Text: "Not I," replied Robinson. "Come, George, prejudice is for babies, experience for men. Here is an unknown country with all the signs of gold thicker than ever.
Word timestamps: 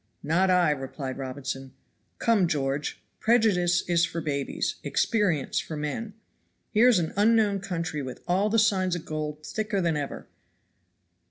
"Not 0.23 0.49
I," 0.49 0.71
replied 0.71 1.19
Robinson. 1.19 1.73
"Come, 2.17 2.47
George, 2.47 2.99
prejudice 3.19 3.87
is 3.87 4.03
for 4.03 4.19
babies, 4.19 4.77
experience 4.83 5.59
for 5.59 5.77
men. 5.77 6.15
Here 6.71 6.87
is 6.87 6.97
an 6.97 7.13
unknown 7.15 7.59
country 7.59 8.01
with 8.01 8.23
all 8.27 8.49
the 8.49 8.57
signs 8.57 8.95
of 8.95 9.05
gold 9.05 9.45
thicker 9.45 9.79
than 9.79 9.95
ever. 9.95 10.25